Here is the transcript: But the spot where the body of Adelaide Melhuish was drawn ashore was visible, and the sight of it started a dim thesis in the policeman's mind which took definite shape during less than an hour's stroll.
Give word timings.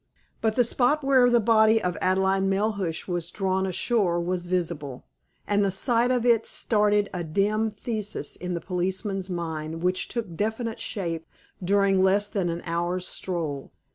But 0.41 0.55
the 0.55 0.63
spot 0.63 1.03
where 1.03 1.29
the 1.29 1.39
body 1.39 1.79
of 1.79 1.95
Adelaide 2.01 2.41
Melhuish 2.49 3.07
was 3.07 3.29
drawn 3.29 3.67
ashore 3.67 4.19
was 4.19 4.47
visible, 4.47 5.05
and 5.45 5.63
the 5.63 5.69
sight 5.69 6.09
of 6.09 6.25
it 6.25 6.47
started 6.47 7.07
a 7.13 7.23
dim 7.23 7.69
thesis 7.69 8.35
in 8.35 8.55
the 8.55 8.61
policeman's 8.61 9.29
mind 9.29 9.83
which 9.83 10.07
took 10.07 10.35
definite 10.35 10.79
shape 10.79 11.27
during 11.63 12.01
less 12.03 12.27
than 12.29 12.49
an 12.49 12.63
hour's 12.65 13.05
stroll. 13.07 13.73